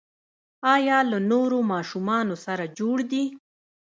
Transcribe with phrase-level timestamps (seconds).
[0.73, 3.23] ایا له نورو ماشومانو سره جوړ دي؟